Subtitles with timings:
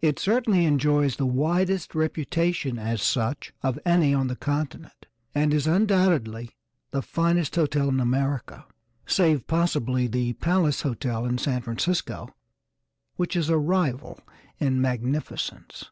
[0.00, 5.66] It certainly enjoys the widest reputation as such of any on the continent, and is
[5.66, 6.54] undoubtedly
[6.92, 8.66] the finest hotel in America,
[9.04, 12.28] save possibly the Palace Hotel, in San Francisco,
[13.16, 14.20] which is a rival
[14.60, 15.90] in magnificence.